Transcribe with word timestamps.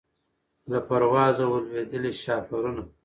له 0.71 0.79
پروازه 0.87 1.45
وه 1.49 1.59
لوېدلي 1.65 2.11
شهپرونه 2.23 2.83